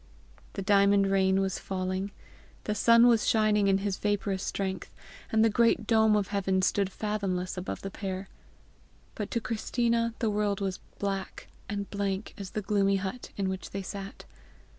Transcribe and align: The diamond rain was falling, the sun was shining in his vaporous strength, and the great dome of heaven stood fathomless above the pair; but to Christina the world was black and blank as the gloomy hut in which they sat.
The 0.53 0.63
diamond 0.63 1.11
rain 1.11 1.41
was 1.41 1.59
falling, 1.59 2.09
the 2.63 2.73
sun 2.73 3.05
was 3.05 3.27
shining 3.27 3.67
in 3.67 3.77
his 3.77 3.99
vaporous 3.99 4.41
strength, 4.41 4.91
and 5.31 5.45
the 5.45 5.49
great 5.51 5.85
dome 5.85 6.15
of 6.15 6.29
heaven 6.29 6.63
stood 6.63 6.91
fathomless 6.91 7.55
above 7.55 7.83
the 7.83 7.91
pair; 7.91 8.27
but 9.13 9.29
to 9.29 9.39
Christina 9.39 10.15
the 10.17 10.31
world 10.31 10.59
was 10.59 10.79
black 10.97 11.49
and 11.69 11.87
blank 11.91 12.33
as 12.39 12.49
the 12.49 12.63
gloomy 12.63 12.95
hut 12.95 13.29
in 13.37 13.47
which 13.47 13.69
they 13.69 13.83
sat. 13.83 14.25